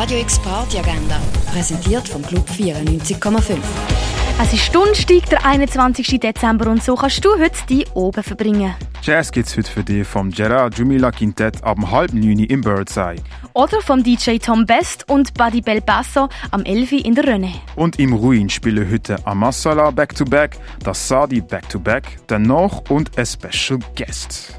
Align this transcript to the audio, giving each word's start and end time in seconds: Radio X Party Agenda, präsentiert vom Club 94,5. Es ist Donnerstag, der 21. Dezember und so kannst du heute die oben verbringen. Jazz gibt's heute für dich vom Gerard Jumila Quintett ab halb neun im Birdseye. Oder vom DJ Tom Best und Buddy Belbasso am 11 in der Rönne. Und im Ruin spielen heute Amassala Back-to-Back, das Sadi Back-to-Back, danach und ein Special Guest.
Radio 0.00 0.18
X 0.20 0.38
Party 0.38 0.78
Agenda, 0.78 1.20
präsentiert 1.52 2.08
vom 2.08 2.22
Club 2.22 2.48
94,5. 2.48 3.58
Es 4.40 4.50
ist 4.54 4.74
Donnerstag, 4.74 5.28
der 5.28 5.44
21. 5.44 6.18
Dezember 6.18 6.70
und 6.70 6.82
so 6.82 6.94
kannst 6.94 7.22
du 7.22 7.38
heute 7.38 7.58
die 7.68 7.84
oben 7.92 8.22
verbringen. 8.22 8.74
Jazz 9.02 9.30
gibt's 9.30 9.54
heute 9.58 9.70
für 9.70 9.84
dich 9.84 10.06
vom 10.06 10.30
Gerard 10.30 10.78
Jumila 10.78 11.10
Quintett 11.10 11.62
ab 11.62 11.76
halb 11.90 12.14
neun 12.14 12.38
im 12.38 12.62
Birdseye. 12.62 13.16
Oder 13.52 13.82
vom 13.82 14.02
DJ 14.02 14.38
Tom 14.38 14.64
Best 14.64 15.06
und 15.06 15.34
Buddy 15.34 15.60
Belbasso 15.60 16.30
am 16.50 16.62
11 16.64 16.92
in 16.92 17.14
der 17.14 17.26
Rönne. 17.26 17.52
Und 17.76 17.98
im 17.98 18.14
Ruin 18.14 18.48
spielen 18.48 18.90
heute 18.90 19.18
Amassala 19.26 19.90
Back-to-Back, 19.90 20.56
das 20.82 21.08
Sadi 21.08 21.42
Back-to-Back, 21.42 22.20
danach 22.26 22.80
und 22.88 23.18
ein 23.18 23.26
Special 23.26 23.78
Guest. 23.94 24.58